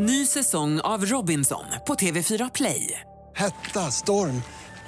[0.00, 3.00] Ny säsong av Robinson på TV4 Play.
[3.36, 4.42] Hetta, storm,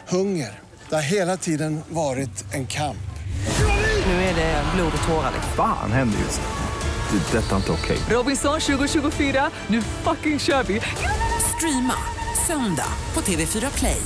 [0.09, 0.59] hunger.
[0.89, 3.11] Det har hela tiden varit en kamp.
[4.07, 5.33] Nu är det blod och tårar.
[5.57, 7.19] Fan händer just nu.
[7.19, 7.39] Det.
[7.39, 7.99] är Detta är inte okej.
[8.11, 10.81] Robinson 2024, nu fucking kör vi!
[11.57, 11.95] Streama
[12.47, 14.03] söndag på TV4 Play.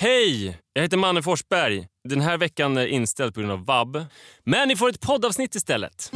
[0.00, 0.58] Hej!
[0.72, 1.86] Jag heter Manne Forsberg.
[2.08, 4.04] Den här veckan är inställd på grund av vab.
[4.44, 6.12] Men ni får ett poddavsnitt istället.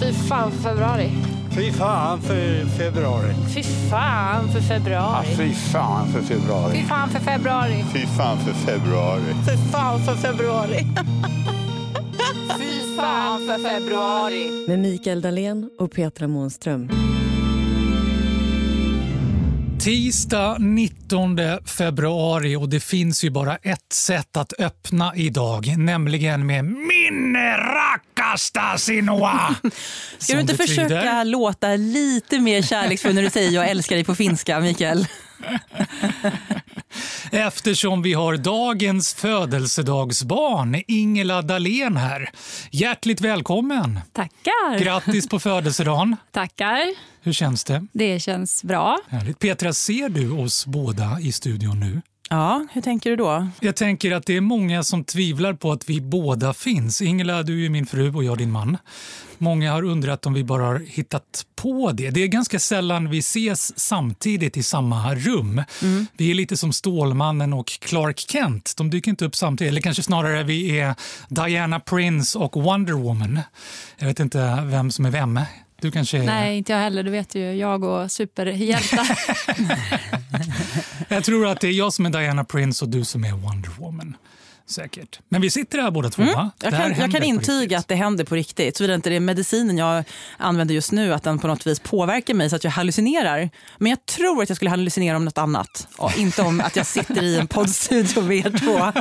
[0.00, 1.10] Fy fan för februari.
[1.54, 3.34] Fy fan för februari.
[3.54, 5.26] Fy fan för februari.
[5.36, 6.72] Fy fan för februari.
[6.74, 7.84] Fy fan för februari.
[7.92, 9.22] Fy fan för februari.
[9.46, 10.86] Fy fan för februari.
[12.58, 14.66] Fy fan för februari.
[14.68, 16.90] med Mikael Dahlén och Petra Månström.
[19.80, 26.64] Tisdag 19 februari och det finns ju bara ett sätt att öppna idag, nämligen med
[26.64, 29.56] Minne rakkasta sinua.
[30.18, 34.14] Ska du inte försöka låta lite mer kärleksfull när du säger jag älskar dig på
[34.14, 35.06] finska, Mikael?
[37.32, 42.30] Eftersom vi har dagens födelsedagsbarn, Ingela Dahlén här.
[42.70, 44.00] Hjärtligt välkommen!
[44.12, 44.78] Tackar.
[44.78, 46.16] Grattis på födelsedagen!
[46.32, 46.80] Tackar.
[47.22, 47.86] Hur känns det?
[47.92, 48.98] Det känns bra.
[49.08, 49.38] Härligt.
[49.38, 52.02] Petra, ser du oss båda i studion nu?
[52.32, 53.48] Ja, hur tänker du då?
[53.60, 57.02] Jag tänker att det är många som tvivlar på att vi båda finns.
[57.02, 58.78] Ingela, du är min fru och jag din man.
[59.38, 62.10] Många har undrat om vi bara har hittat på det.
[62.10, 65.62] Det är ganska sällan vi ses samtidigt i samma rum.
[66.16, 68.74] Vi är lite som Stålmannen och Clark Kent.
[68.76, 69.70] De dyker inte upp samtidigt.
[69.70, 70.94] Eller kanske snarare vi är
[71.28, 73.40] Diana Prince och Wonder Woman.
[73.98, 75.40] Jag vet inte vem som är vem.
[75.80, 76.22] Du kanske är...
[76.22, 77.02] Nej, inte jag heller.
[77.02, 79.18] Du vet ju, jag och superhjältar.
[81.12, 83.69] Jag tror att det är jag som är Diana Prince och du som är Wonder
[84.70, 85.20] Säkert.
[85.28, 86.28] Men vi sitter här båda två, va?
[86.28, 86.50] Mm.
[86.62, 88.76] Jag Det här kan, jag kan intyga att det händer på riktigt.
[88.76, 90.04] Såvida inte det är medicinen jag
[90.38, 93.50] använder just nu, att den på något vis påverkar mig så att jag hallucinerar.
[93.78, 95.88] Men jag tror att jag skulle hallucinera om något annat.
[95.96, 98.92] Och inte om att jag sitter i en poddstudio med er två.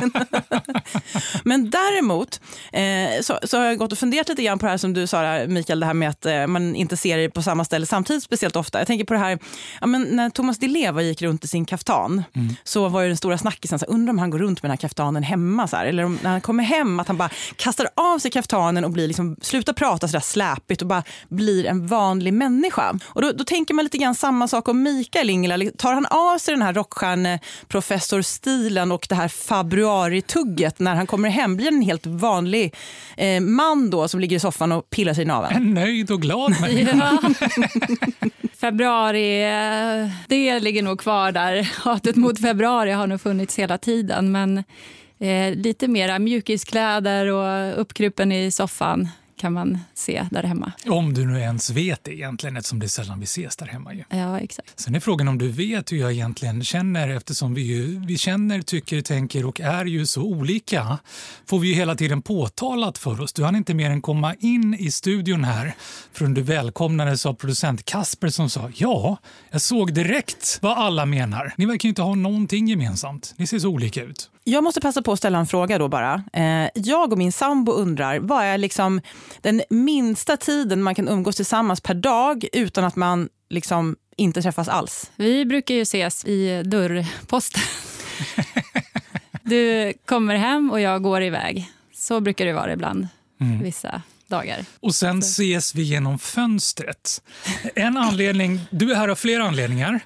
[1.43, 2.41] Men däremot
[2.73, 5.07] eh, så, så har jag gått och funderat lite grann på det här som du
[5.07, 7.85] sa där, Mikael, det här med att eh, man inte ser er på samma ställe
[7.85, 8.77] samtidigt speciellt ofta.
[8.77, 9.39] Jag tänker på det här,
[9.81, 12.23] ja, men när Thomas Di Leva gick runt i sin kaftan
[12.63, 15.23] så var ju den stora snackisen, undrar om han går runt med den här kaftanen
[15.23, 15.58] hemma.
[15.67, 18.85] Så här, eller om, när han kommer hem att han bara kastar av sig kaftanen
[18.85, 22.99] och blir liksom, slutar prata så där släpigt och bara blir en vanlig människa.
[23.05, 25.71] Och då, då tänker man lite grann samma sak om Mikael Ingela.
[25.77, 31.55] Tar han av sig den här rockstjärneprofessorstilen och det här februaritugget när han kommer hem?
[31.55, 32.75] Blir en helt vanlig
[33.17, 35.55] eh, man då som ligger i soffan och pillar sig i naveln?
[35.55, 37.19] En nöjd och glad människa.
[38.59, 41.71] Februari, eh, det ligger nog kvar där.
[41.83, 44.31] Hatet mot februari har nog funnits hela tiden.
[44.31, 44.63] Men
[45.19, 49.09] eh, lite mera mjukiskläder och uppkrupen i soffan
[49.39, 50.71] kan man se där hemma.
[50.87, 53.93] Om du nu ens vet det egentligen, eftersom det är sällan vi ses där hemma.
[53.93, 54.03] Ju.
[54.09, 54.79] Ja, exakt.
[54.79, 58.61] Sen är frågan om du vet hur jag egentligen känner eftersom vi, ju, vi känner,
[58.61, 60.97] tycker, tänker och är ju så olika.
[61.45, 63.33] Får vi ju hela tiden påtalat för oss.
[63.33, 65.73] Du hann inte mer än komma in i studion här
[66.13, 69.17] förrän du välkomnades av producent Kasper som sa ja,
[69.51, 71.53] jag såg direkt vad alla menar.
[71.57, 73.33] Ni verkar inte ha någonting gemensamt.
[73.37, 74.29] Ni ser så olika ut.
[74.43, 76.23] Jag måste passa på att ställa en fråga då bara.
[76.33, 79.01] Eh, jag och min sambo undrar, vad är liksom
[79.41, 84.67] den minsta tiden man kan umgås tillsammans per dag utan att man liksom inte träffas
[84.69, 85.11] alls?
[85.15, 87.61] Vi brukar ju ses i dörrposten.
[89.43, 91.71] Du kommer hem och jag går iväg.
[91.93, 93.07] Så brukar det vara ibland,
[93.61, 94.65] vissa dagar.
[94.79, 97.21] Och sen ses vi genom fönstret.
[97.75, 99.99] En anledning, du är här av flera anledningar.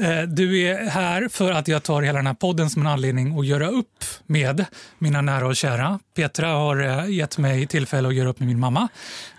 [0.00, 3.38] Eh, du är här för att jag tar hela den här podden som en anledning
[3.38, 4.64] att göra upp med
[4.98, 6.00] mina nära och kära.
[6.16, 8.88] Petra har eh, gett mig tillfälle att göra upp med min mamma.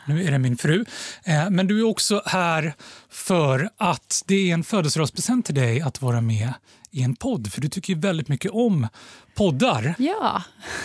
[0.07, 0.85] Nu är det min fru.
[1.23, 2.73] Eh, men du är också här
[3.09, 6.53] för att det är en födelsedagspresent till dig att vara med
[6.91, 7.51] i en podd.
[7.51, 8.87] För du tycker ju väldigt mycket om
[9.35, 9.95] poddar.
[9.97, 10.43] Ja,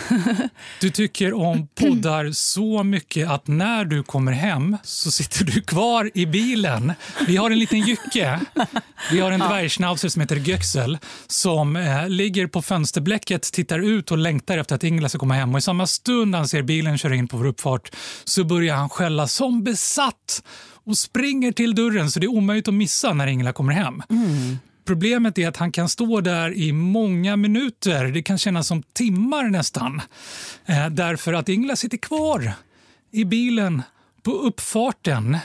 [0.81, 6.11] Du tycker om poddar så mycket att när du kommer hem så sitter du kvar
[6.13, 6.93] i bilen.
[7.27, 8.39] Vi har en liten jycke.
[9.11, 10.97] Vi har en dvärgschnauzer som heter Göksel
[11.27, 15.53] som eh, ligger på fönsterblecket, tittar ut och längtar efter att Ingela ska komma hem.
[15.53, 17.91] Och I samma stund han ser bilen köra in på vår uppfart
[18.23, 20.43] så börjar han skälla som besatt
[20.85, 24.03] och springer till dörren så det är omöjligt att missa när Ingela kommer hem.
[24.85, 28.05] Problemet är att han kan stå där i många minuter.
[28.05, 30.01] Det kan kännas som timmar nästan.
[30.65, 32.53] Eh, därför att Ingela sitter kvar
[33.11, 33.81] i bilen
[34.23, 35.37] på uppfarten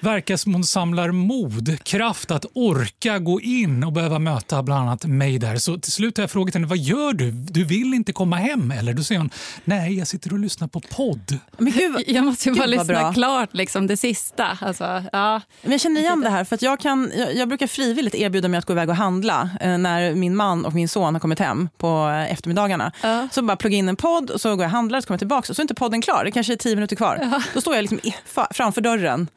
[0.00, 5.04] verkar som hon samlar mod, kraft att orka gå in och behöva möta bland annat
[5.06, 5.56] mig där.
[5.56, 7.30] Så till slut har jag frågat henne, vad gör du?
[7.30, 8.92] Du vill inte komma hem eller?
[8.92, 9.30] Då säger hon,
[9.64, 11.38] nej jag sitter och lyssnar på podd.
[11.58, 13.12] Men gud, Jag måste ju Gud, bara lyssna bra.
[13.12, 14.58] klart, liksom, det sista.
[14.60, 15.40] Alltså, ja.
[15.62, 16.44] Men jag känner igen det här.
[16.44, 19.50] för att jag, kan, jag, jag brukar frivilligt erbjuda mig att gå iväg och handla
[19.60, 22.92] eh, när min man och min son har kommit hem på eh, eftermiddagarna.
[23.02, 23.28] Ja.
[23.32, 25.14] Så bara plugga in en podd och så går jag och handlar och så kommer
[25.14, 26.24] jag tillbaka och så är inte podden klar.
[26.24, 27.42] Det kanske är tio minuter kvar.
[27.54, 28.00] Då står jag liksom
[28.50, 29.28] framför dörren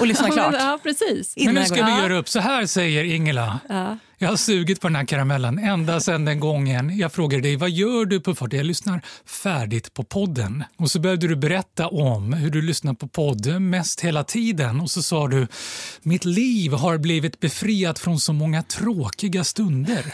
[0.00, 0.52] och lyssnar Ja, klart.
[0.52, 1.36] men, ja, precis.
[1.36, 2.28] Innan Men nu ska vi göra upp.
[2.28, 3.60] Så här säger Ingela.
[3.68, 3.98] Ja.
[4.18, 7.70] Jag har sugit på den här karamellen ända sedan den gången jag frågade dig vad
[7.70, 8.54] gör du på podd?
[8.54, 10.64] Jag lyssnar färdigt på podden.
[10.76, 14.80] Och så började du berätta om hur du lyssnar på podd mest hela tiden.
[14.80, 15.46] Och så sa du
[16.02, 20.04] mitt liv har blivit befriat från så många tråkiga stunder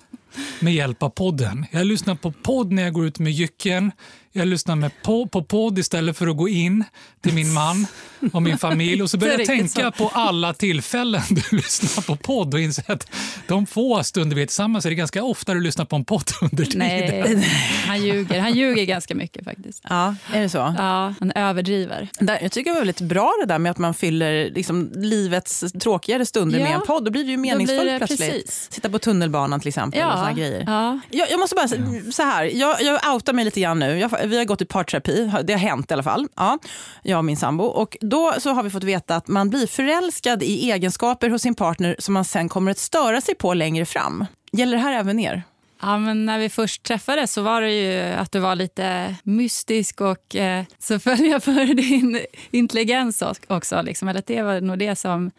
[0.60, 1.66] med hjälp av podden.
[1.70, 3.92] Jag lyssnar på podd när jag går ut med jycken.
[4.36, 6.84] Jag lyssnar med på, på podd istället för att gå in
[7.22, 7.86] till min man
[8.32, 9.02] och min familj.
[9.02, 13.10] Och så börjar jag tänka på alla tillfällen du lyssnar på podd och inser att
[13.48, 16.30] de få stunder vi är tillsammans är det ganska ofta du lyssnar på en podd
[16.40, 16.78] under tiden.
[16.78, 17.46] Nej,
[17.86, 18.40] han ljuger.
[18.40, 19.82] Han ljuger ganska mycket faktiskt.
[19.88, 20.74] Ja, är det så?
[20.78, 22.08] Ja, han överdriver.
[22.20, 26.26] Jag tycker det var väldigt bra det där med att man fyller liksom, livets tråkigare
[26.26, 26.64] stunder Ja.
[26.64, 27.04] med en podd.
[27.04, 28.20] Då blir det ju meningsfullt det plötsligt.
[28.30, 28.68] precis.
[28.72, 30.04] Sitta på tunnelbanan till exempel.
[30.06, 30.64] Och såna grejer.
[30.66, 31.00] ja.
[31.10, 33.98] Jag, jag måste bara säga så här, jag, jag outar mig lite grann nu.
[33.98, 36.28] Jag, vi har gått i parterapi, det har hänt i alla fall.
[36.36, 36.58] Ja,
[37.02, 37.64] jag och min sambo.
[37.64, 41.54] Och då så har vi fått veta att man blir förälskad i egenskaper hos sin
[41.54, 44.24] partner som man sen kommer att störa sig på längre fram.
[44.52, 45.42] Gäller det här även er?
[45.80, 50.00] Ja, men när vi först träffades så var det ju att du var lite mystisk
[50.00, 52.20] och eh, så föll jag för din
[52.50, 53.82] intelligens också.
[53.82, 54.08] Liksom.
[54.08, 55.30] Eller det var nog det som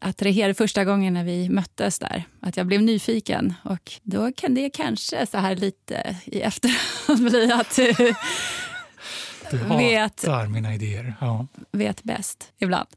[0.00, 2.24] attraherade första gången när vi möttes där.
[2.42, 3.54] Att jag blev nyfiken.
[3.64, 7.92] Och då kan det kanske så här lite i efterhand bli att du
[9.50, 10.26] Du Vet.
[10.26, 11.14] hatar mina idéer.
[11.20, 11.46] Ja.
[11.72, 12.88] vet bäst ibland.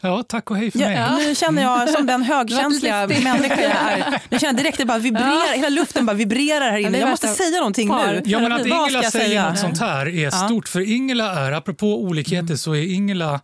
[0.00, 1.26] ja, tack och hej för Ja, mig.
[1.28, 4.20] Nu känner jag som den högkänsliga människa jag är.
[4.30, 6.98] Nu känner jag direkt att det bara vibrerar, hela luften bara vibrerar här inne.
[6.98, 8.06] Jag måste säga någonting par.
[8.12, 8.22] nu.
[8.24, 9.48] Ja, men att Ingela säger säga?
[9.50, 10.68] något sånt här är stort.
[10.68, 13.40] För Ingela är, apropå olikheter, så är Ingela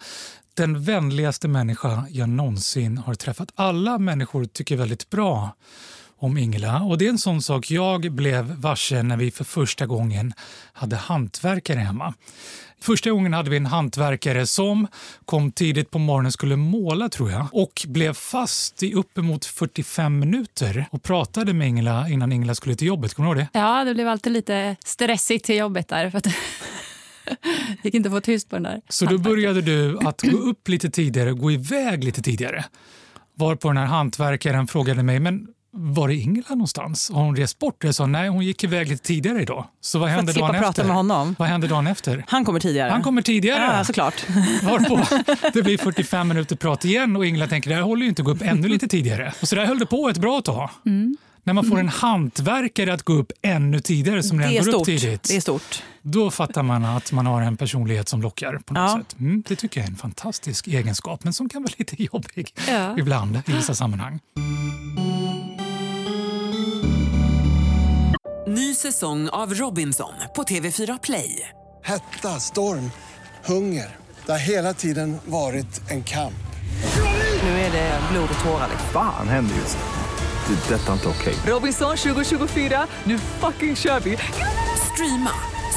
[0.55, 3.53] den vänligaste människa jag någonsin har träffat.
[3.55, 5.55] Alla människor tycker väldigt bra
[6.19, 6.83] om Ingela.
[6.83, 10.33] Och Det är en sån sak jag blev varse när vi för första gången
[10.73, 12.15] hade hantverkare hemma.
[12.81, 14.87] Första gången hade vi en hantverkare som
[15.25, 20.87] kom tidigt på morgonen skulle måla tror jag och blev fast i uppemot 45 minuter
[20.91, 23.15] och pratade med Ingela innan Ingela skulle till jobbet.
[23.15, 23.59] Kommer du ihåg det?
[23.59, 26.11] Ja, det blev alltid lite stressigt till jobbet där.
[26.11, 26.27] För att
[27.83, 28.81] gick inte att få tyst på den där.
[28.89, 32.65] Så då började du att gå upp lite tidigare, gå iväg lite tidigare.
[33.35, 37.11] Varpå den här hantverkaren frågade mig, men var är Ingela någonstans?
[37.11, 37.85] Har hon rest bort?
[37.85, 39.67] Jag sa, nej hon gick iväg lite tidigare idag.
[39.81, 40.85] Så vad hände dagen efter?
[40.85, 41.37] med honom.
[41.39, 42.25] Vad hände dagen efter?
[42.29, 42.91] Han kommer tidigare.
[42.91, 43.77] Han kommer tidigare.
[43.77, 44.29] Ja, såklart.
[44.63, 45.01] Varpå
[45.53, 48.27] det blir 45 minuter prat igen och Ingela tänker, det här håller ju inte att
[48.27, 49.33] gå upp ännu lite tidigare.
[49.43, 50.71] Och så där höll det på ett bra tag.
[51.45, 55.29] När man får en hantverkare att gå upp ännu tidigare som redan går upp tidigt.
[55.29, 55.83] Det är stort.
[56.03, 58.99] Då fattar man att man har en personlighet som lockar på något Ja.
[58.99, 59.21] sätt.
[59.21, 62.99] Mm, det tycker jag är en fantastisk egenskap, men som kan vara lite jobbig Ja.
[62.99, 64.21] ibland i vissa sammanhang.
[68.47, 71.49] Ny säsong av Robinson på TV4 Play.
[71.85, 72.91] Hetta, storm,
[73.45, 73.97] hunger.
[74.27, 76.35] Det har hela tiden varit en kamp.
[77.43, 78.69] Nu är det blod och tårar.
[78.93, 80.55] Fan händer just det.
[80.55, 81.35] Det är detta inte okej.
[81.47, 84.19] Robinson 2024, nu fucking kör vi!
[84.95, 85.31] Streama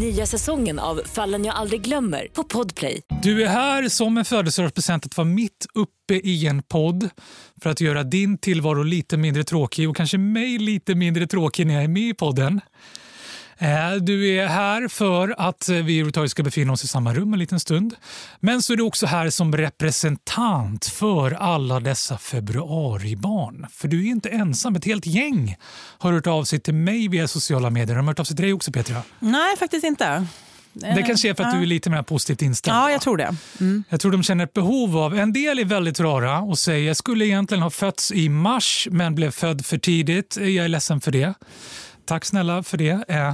[0.00, 3.02] Nya säsongen av Fallen jag aldrig glömmer på Podplay.
[3.22, 7.08] Du är här som en födelsedagspresent att vara mitt uppe i en podd
[7.62, 11.74] för att göra din tillvaro lite mindre tråkig och kanske mig lite mindre tråkig när
[11.74, 12.60] jag är med i podden.
[13.58, 17.38] Eh, Du är här för att vi överhuvudtaget ska befinna oss i samma rum en
[17.38, 17.94] liten stund.
[18.40, 23.66] Men så är du också här som representant för alla dessa februaribarn.
[23.70, 25.56] För du är inte ensam, ett helt gäng
[25.98, 27.96] har hört av sig till mig via sociala medier.
[27.96, 29.02] Har de hört av sig till dig också Petra?
[29.18, 30.26] Nej, faktiskt inte.
[30.72, 32.76] Det kanske är för att du är lite mer positivt inställd.
[32.76, 33.36] Ja, jag tror det.
[33.60, 33.84] Mm.
[33.88, 36.96] Jag tror de känner ett behov av, en del är väldigt rara och säger jag
[36.96, 40.36] skulle egentligen ha fötts i mars men blev född för tidigt.
[40.36, 41.34] Jag är ledsen för det.
[42.06, 43.04] Tack snälla för det.
[43.08, 43.32] Eh,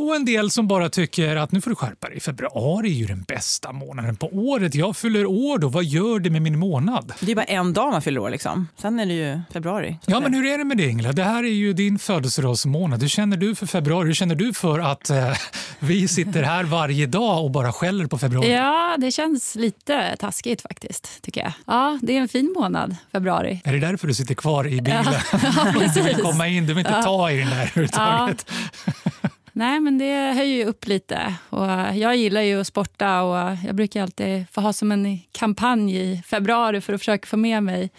[0.00, 2.20] Och en del som bara tycker att nu får du skärpa dig.
[2.20, 4.74] Februari är ju den bästa månaden på året.
[4.74, 5.68] Jag fyller år då.
[5.68, 7.12] Vad gör det med min månad?
[7.20, 8.30] Det är bara en dag man fyller år.
[8.30, 8.68] Liksom.
[8.80, 9.96] Sen är det ju februari.
[10.06, 11.12] Ja, men hur är det med det Ingela?
[11.12, 13.00] Det här är ju din födelsedagsmånad.
[13.02, 14.06] Hur känner du för februari?
[14.06, 15.32] Hur känner du för att eh,
[15.78, 18.52] vi sitter här varje dag och bara skäller på februari?
[18.52, 21.52] Ja, det känns lite taskigt faktiskt, tycker jag.
[21.66, 23.60] Ja, det är en fin månad, februari.
[23.64, 25.04] Är det därför du sitter kvar i bilen?
[25.32, 27.02] Ja, du vill komma in, du vill inte Ja.
[27.02, 28.50] ta i den där överhuvudtaget.
[29.58, 31.34] Nej, men det höjer ju upp lite.
[31.50, 35.96] Och jag gillar ju att sporta och jag brukar alltid få ha som en kampanj
[35.96, 37.90] i februari för att försöka få med mig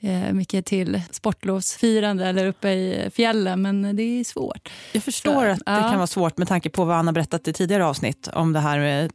[0.00, 4.68] eh, mycket till sportlovsfirande eller uppe i fjällen, men det är svårt.
[4.92, 7.86] Jag förstår att det kan vara svårt med tanke på vad Anna berättat i tidigare
[7.86, 9.14] avsnitt om det här med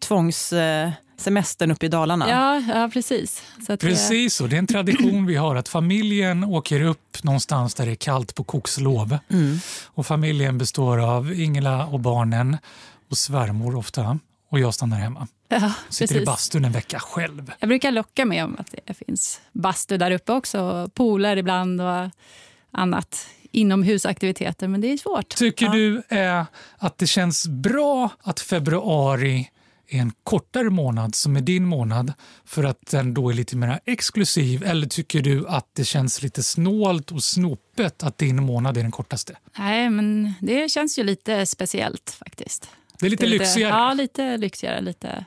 [1.15, 2.29] tvångssemestern uppe i Dalarna.
[2.29, 3.43] Ja, ja precis.
[3.65, 4.47] Så att, Precis så.
[4.47, 8.35] Det är en tradition vi har att familjen åker upp någonstans där det är kallt
[8.35, 9.17] på kokslov.
[9.29, 9.57] Mm.
[9.85, 12.57] Och familjen består av Ingela och barnen
[13.09, 14.19] och svärmor ofta.
[14.51, 15.27] Och jag stannar hemma.
[15.49, 16.25] Ja, Sitter i precis.
[16.25, 17.51] bastun en vecka själv.
[17.59, 21.81] Jag brukar locka med om att det finns bastu där uppe också, och pooler ibland
[21.81, 22.09] och
[22.71, 25.29] annat inomhusaktiviteter, men det är svårt.
[25.29, 26.43] Tycker du eh,
[26.77, 29.49] att det känns bra att februari
[29.87, 32.13] är en kortare månad som är din månad
[32.45, 34.63] för att den då är lite mer exklusiv?
[34.63, 38.91] Eller tycker du att det känns lite snålt och snopet att din månad är den
[38.91, 39.37] kortaste?
[39.57, 42.69] Nej, men det känns ju lite speciellt faktiskt.
[42.99, 43.69] Det är lite lyxigare.
[43.69, 44.81] Ja, lite lyxigare.
[44.81, 45.25] Lite,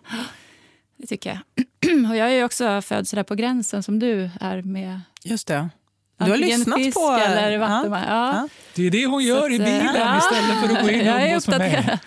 [0.97, 1.65] det tycker jag.
[2.11, 5.49] Och jag är ju också född så där på gränsen som du är med Just
[5.49, 5.69] det.
[6.19, 7.21] Du har lyssnat fisk på...
[7.27, 8.03] eller vattenman.
[8.09, 8.35] Ja.
[8.35, 8.49] Ja.
[8.75, 10.19] Det är det hon gör Så i att, eh, bilen ja.
[10.19, 11.99] istället för att gå in och Jag är med mig.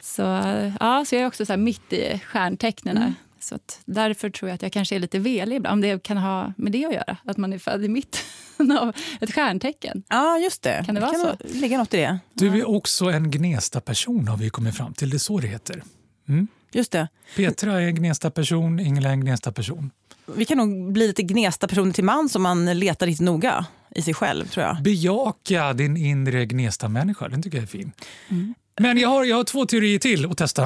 [0.00, 0.22] Så,
[0.80, 2.96] ja, så jag är också så här mitt i stjärntecknen.
[2.96, 3.14] Mm.
[3.40, 5.72] Så att därför tror jag att jag kanske är lite velig ibland.
[5.72, 8.20] Om det kan ha med det att göra, att man är född i mitten
[8.80, 10.02] av ett stjärntecken.
[10.08, 10.82] Ja, just det.
[10.86, 11.58] Kan det vara kan så?
[11.58, 12.18] ligga något i det.
[12.34, 15.10] Du är också en Gnesta-person har vi kommit fram till.
[15.10, 15.82] Det är så det heter.
[16.28, 16.48] Mm.
[16.72, 17.08] Just det.
[17.36, 19.90] Petra är en Gnesta-person, Ingela är en Gnesta-person.
[20.26, 24.02] Vi kan nog bli lite gnesta personer till man som man letar riktigt noga i
[24.02, 24.82] sig själv, tror jag.
[24.82, 27.28] Bejaka din inre Gnesta-människa.
[27.28, 27.92] Den tycker jag är fin.
[28.28, 28.54] Mm.
[28.80, 30.62] Men jag har, jag har två teorier till att testa.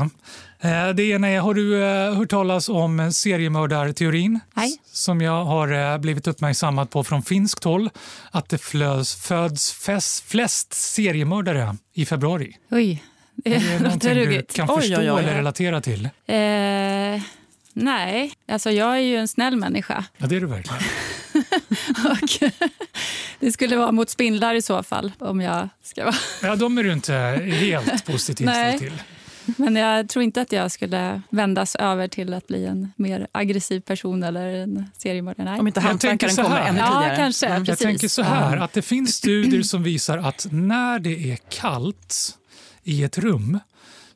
[0.61, 4.40] Eh, Det ena är, har du eh, hört talas om seriemördarteorin?
[4.54, 4.76] Nej.
[4.92, 7.90] Som jag har eh, blivit uppmärksammad på från finskt håll.
[8.30, 12.56] Att det flös, föds fest, flest seriemördare i februari.
[12.70, 13.02] Oj,
[13.34, 15.23] det Är det någonting du kan Oj, förstå oj, oj.
[15.23, 16.04] eller relatera till?
[16.26, 17.23] Eh,
[17.75, 20.04] nej, alltså jag är ju en snäll människa.
[20.16, 20.83] Ja, det är du verkligen.
[22.04, 22.52] Och
[23.40, 25.12] det skulle vara mot spindlar i så fall.
[25.19, 26.14] om jag ska vara.
[26.43, 27.12] Ja, de är du inte
[27.61, 28.93] helt positiv till.
[29.57, 33.81] Men jag tror inte att jag skulle vändas över till att bli en mer aggressiv
[33.81, 35.50] person eller en seriemördare.
[35.50, 35.61] Nej.
[35.61, 36.69] Om inte hantverkaren kommer här.
[36.69, 37.16] ännu Ja, tidigare.
[37.16, 37.47] kanske.
[37.47, 37.64] Mm.
[37.64, 42.38] Jag tänker så här, att det finns studier som visar att när det är kallt
[42.85, 43.59] i ett rum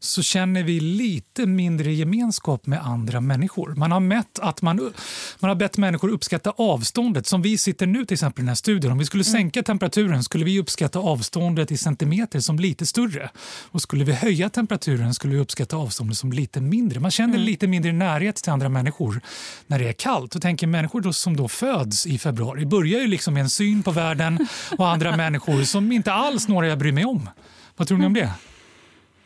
[0.00, 3.74] så känner vi lite mindre gemenskap med andra människor.
[3.74, 4.92] Man har, mätt att man,
[5.38, 7.26] man har bett människor uppskatta avståndet.
[7.26, 8.92] Som vi sitter nu till exempel i den här studion.
[8.92, 13.30] Om vi skulle sänka temperaturen skulle vi uppskatta avståndet i centimeter som lite större.
[13.70, 17.00] Och skulle vi höja temperaturen skulle vi uppskatta avståndet som lite mindre.
[17.00, 19.20] Man känner lite mindre närhet till andra människor
[19.66, 20.34] när det är kallt.
[20.34, 23.82] Och tänker människor då, som då föds i februari börjar ju liksom med en syn
[23.82, 24.46] på världen
[24.78, 27.30] och andra människor som inte alls några jag bryr mig om.
[27.76, 28.30] Vad tror ni om det?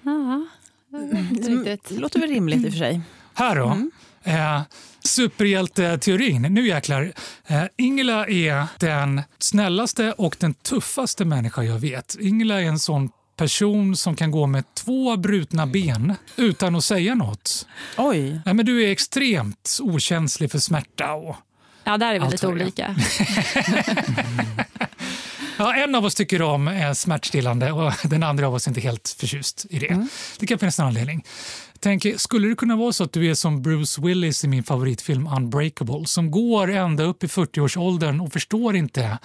[0.03, 0.47] Ja.
[1.89, 3.01] Det låter väl rimligt i och för sig.
[3.35, 3.89] Här då.
[4.25, 4.61] Eh,
[5.05, 6.43] superhjälteteorin.
[6.43, 7.13] Nu jäklar.
[7.47, 12.17] Eh, Ingela är den snällaste och den tuffaste människa jag vet.
[12.21, 17.15] Ingela är en sån person som kan gå med två brutna ben utan att säga
[17.15, 17.67] något.
[17.97, 18.41] Oj.
[18.45, 21.13] Nej, men du är extremt okänslig för smärta.
[21.13, 21.37] Och,
[21.85, 22.97] Ja, där är vi lite olika.
[25.63, 28.81] ja, en av oss tycker om eh, smärtstillande och den andra av oss är inte
[28.81, 30.07] helt förtjust i det.
[30.39, 31.25] Det kan finnas en anledning.
[31.81, 35.27] Tänk, skulle det kunna vara så att du är som Bruce Willis i min favoritfilm
[35.27, 39.19] Unbreakable som går ända upp i 40-årsåldern och förstår inte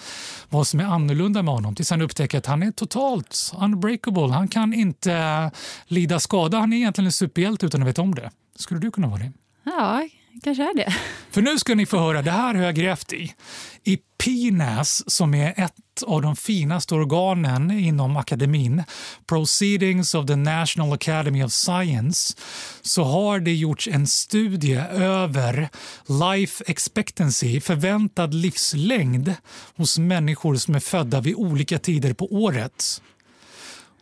[0.50, 4.34] vad som är annorlunda med honom tills han upptäcker att han är totalt unbreakable.
[4.34, 5.52] Han kan inte
[5.88, 6.60] lida skada.
[6.60, 8.32] Han är egentligen en superhjälte utan att veta om det.
[8.56, 9.32] Skulle du kunna vara det?
[9.64, 10.08] Ja,
[10.44, 10.96] kanske är det.
[11.32, 13.34] För nu ska ni få höra, det här har jag grävt i.
[13.84, 15.74] I PNAS, som är ett
[16.06, 18.84] av de finaste organen inom akademin,
[19.28, 22.34] Proceedings of the National Academy of Science,
[22.82, 25.70] så har det gjorts en studie över
[26.08, 29.34] life expectancy, förväntad livslängd
[29.76, 33.02] hos människor som är födda vid olika tider på året.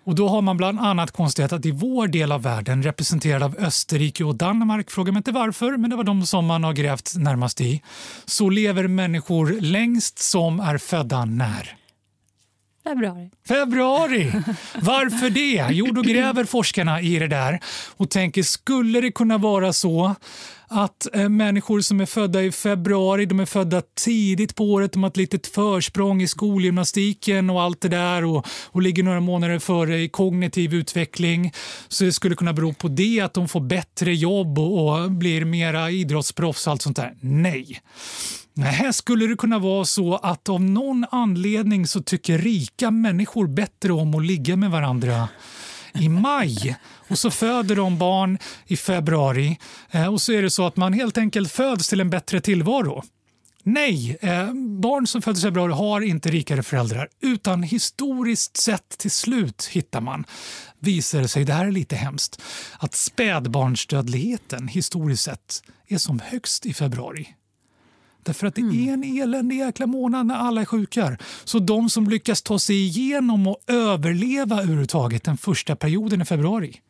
[0.05, 3.55] Och då har man bland annat konstaterat att i vår del av världen, representerad av
[3.59, 7.13] Österrike och Danmark, frågar mig inte varför, men det var de som man har grävt
[7.17, 7.81] närmast i,
[8.25, 11.77] så lever människor längst som är födda när?
[12.83, 13.31] Februari.
[13.47, 14.31] Februari!
[14.81, 15.67] Varför det?
[15.71, 17.59] Jo, då gräver forskarna i det där
[17.97, 20.15] och tänker, skulle det kunna vara så
[20.67, 25.03] att eh, människor som är födda i februari, de är födda tidigt på året, de
[25.03, 29.59] har ett litet försprång i skolgymnastiken och allt det där och, och ligger några månader
[29.59, 31.53] före i kognitiv utveckling.
[31.87, 35.45] Så det skulle kunna bero på det, att de får bättre jobb och, och blir
[35.45, 37.13] mera idrottsproffs och allt sånt där.
[37.19, 37.81] Nej.
[38.57, 43.93] Här skulle det kunna vara så att av någon anledning så tycker rika människor bättre
[43.93, 45.27] om att ligga med varandra
[45.93, 46.77] i maj
[47.07, 49.59] och så föder de barn i februari
[49.91, 53.03] eh, och så är det så att man helt enkelt föds till en bättre tillvaro.
[53.67, 59.11] Nej, eh, barn som föds i februari har inte rikare föräldrar utan historiskt sett till
[59.11, 60.25] slut hittar man,
[60.79, 62.41] visar det sig, det här är lite hemskt,
[62.79, 67.27] att spädbarnsdödligheten historiskt sett är som högst i februari.
[68.23, 71.17] Därför att det är en eländig jäkla månad när alla är sjuka.
[71.43, 76.81] Så de som lyckas ta sig igenom och överleva överhuvudtaget den första perioden i februari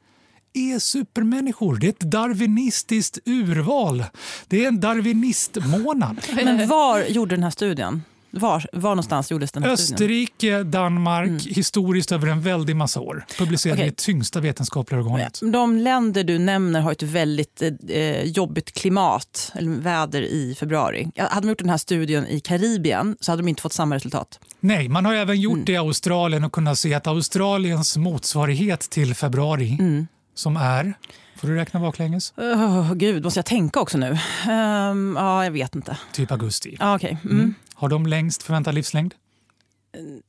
[0.58, 1.76] är supermänniskor.
[1.76, 4.04] Det är ett darwinistiskt urval.
[4.48, 6.18] Det är en darwinistmånad.
[6.36, 8.02] Men var gjorde den här studien?
[8.40, 10.72] Var, var någonstans gjordes den här Österrike, studien?
[10.72, 11.40] Danmark, mm.
[11.46, 13.26] historiskt över en väldig massa år.
[13.38, 13.90] Publicerade okay.
[13.90, 15.40] i tyngsta vetenskapliga organet.
[15.44, 21.12] De länder du nämner har ett väldigt eh, jobbigt klimat, eller väder i februari.
[21.18, 24.40] Hade de gjort den här studien i Karibien så hade de inte fått samma resultat.
[24.60, 25.66] Nej, man har även gjort mm.
[25.66, 30.08] det i Australien och kunnat se att Australiens motsvarighet till februari, mm.
[30.36, 30.94] Som är
[31.36, 32.34] Får du räkna baklänges?
[32.38, 34.18] Oh, Gud, måste jag tänka också nu?
[34.50, 35.98] Um, ja, jag vet inte.
[36.12, 36.78] Typ augusti.
[36.80, 37.18] Ah, okay.
[37.24, 37.40] Mm.
[37.40, 37.56] Mm.
[37.74, 39.14] Har de längst förväntad livslängd?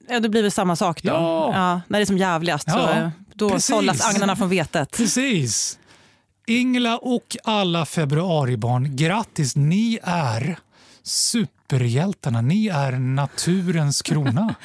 [0.08, 1.08] Ja, det blir väl samma sak då.
[1.08, 1.50] Ja.
[1.54, 2.68] ja när det är som jävligast.
[2.68, 4.96] Ja, så, då sållas agnarna från vetet.
[4.96, 5.78] Precis.
[6.46, 9.56] Ingela och alla februaribarn, grattis!
[9.56, 10.58] Ni är
[11.02, 12.40] superhjältarna.
[12.40, 14.54] Ni är naturens krona.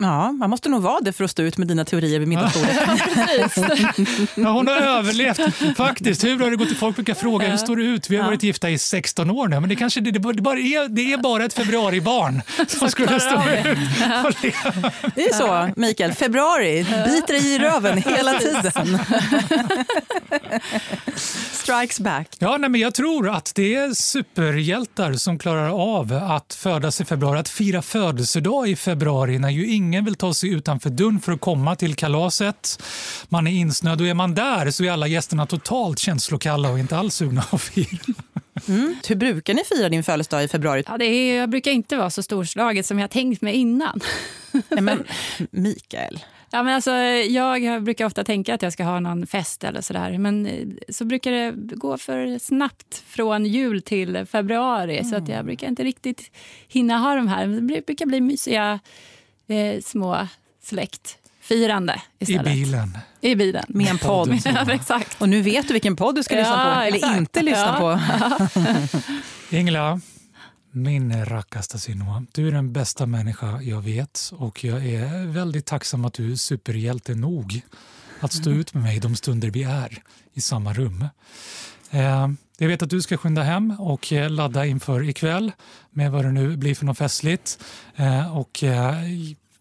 [0.00, 2.76] Ja, man måste nog vara det för att stå ut med dina teorier vid middagsbordet.
[4.34, 5.40] ja, hon har överlevt
[5.76, 6.24] faktiskt.
[6.24, 6.76] Hur har det gått?
[6.76, 8.10] Folk brukar fråga hur står det ut?
[8.10, 10.88] Vi har varit gifta i 16 år nu, men det, kanske, det, det, bara är,
[10.88, 13.78] det är bara ett februaribarn som skulle stå ut.
[15.14, 16.12] Det är så, Mikael.
[16.12, 18.98] Februari biter dig i röven hela tiden.
[21.68, 22.36] Strikes back.
[22.38, 27.04] Ja, nej, men jag tror att det är superhjältar som klarar av att födas i
[27.04, 27.38] februari.
[27.38, 31.40] Att fira födelsedag i februari när ju ingen vill ta sig utanför dörren för att
[31.40, 32.82] komma till kalaset.
[33.28, 36.96] Man är insnöad och är man där så är alla gästerna totalt känslokalla och inte
[36.96, 38.14] alls sugna att fira.
[38.68, 38.96] Mm.
[39.08, 40.82] Hur brukar ni fira din födelsedag i februari?
[40.86, 44.00] Ja, det är, jag brukar inte vara så storslaget som jag tänkt mig innan.
[44.52, 45.04] Nej, men
[45.50, 46.20] Mikael.
[46.50, 50.18] Ja, men alltså, jag brukar ofta tänka att jag ska ha någon fest eller sådär.
[50.18, 54.98] Men eh, så brukar det gå för snabbt från jul till februari.
[54.98, 55.10] Mm.
[55.10, 56.30] Så att jag brukar inte riktigt
[56.68, 57.46] hinna ha de här.
[57.46, 58.80] Det brukar bli mysiga
[59.46, 60.28] eh, små
[60.62, 62.46] släktfirande istället.
[62.46, 62.98] I bilen.
[63.20, 63.64] I bilen.
[63.68, 64.40] Med en podd.
[64.44, 65.22] ja, exakt.
[65.22, 67.18] Och nu vet du vilken podd du ska ja, lyssna på, eller exakt.
[67.18, 68.48] inte lyssna ja.
[69.50, 69.56] på.
[69.56, 70.00] Ingela,
[70.70, 76.04] min rackarsta Sinua, du är den bästa människa jag vet och jag är väldigt tacksam
[76.04, 77.62] att du är superhjälte nog
[78.20, 80.02] att stå ut med mig de stunder vi är
[80.32, 81.04] i samma rum.
[81.90, 82.28] Eh,
[82.58, 85.52] jag vet att du ska skynda hem och eh, ladda inför ikväll
[85.90, 87.64] med vad det nu blir för något festligt.
[87.96, 88.64] Eh, och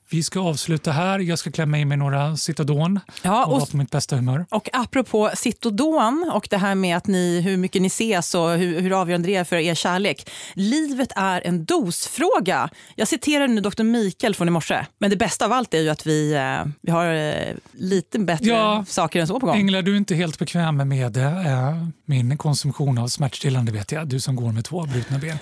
[0.09, 1.19] vi ska avsluta här.
[1.19, 4.45] Jag ska klämma in mig några Citodon ja, och, och vara på mitt bästa humör.
[4.49, 8.81] Och apropå Citodon och det här med att ni, hur mycket ni ses och hur,
[8.81, 10.29] hur avgörande det är för er kärlek.
[10.53, 12.69] Livet är en dosfråga.
[12.95, 13.83] Jag citerar nu Dr.
[13.83, 14.85] Mikael från i morse.
[14.97, 18.47] Men det bästa av allt är ju att vi, eh, vi har eh, lite bättre
[18.47, 19.55] ja, saker än så på gång.
[19.55, 24.07] Engla, du är inte helt bekväm med eh, min konsumtion av smärtstillande vet jag.
[24.07, 25.37] Du som går med två brutna ben.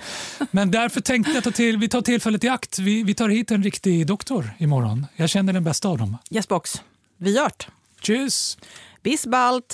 [0.50, 2.78] Men därför tänkte jag att vi tar tillfället i akt.
[2.78, 5.06] Vi, vi tar hit en riktig doktor imorgon.
[5.16, 6.16] Jag känner den bästa av dem.
[6.30, 6.82] Yes box.
[7.16, 7.68] Vi gjort.
[8.00, 8.58] Tschüss!
[9.02, 9.64] Bis bald!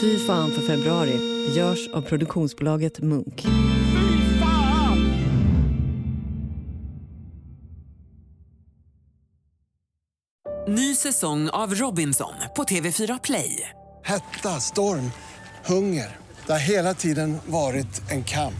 [0.00, 1.18] Fy fan för februari
[1.56, 3.46] görs av produktionsbolaget Munk.
[10.68, 13.68] Ny säsong av Robinson på TV4 Play.
[14.04, 15.10] Hetta, storm,
[15.64, 16.16] hunger.
[16.46, 18.54] Det har hela tiden varit en kamp.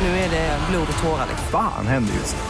[0.00, 1.26] Nu är det blod och tårar.
[1.52, 2.49] Vad fan händer just nu?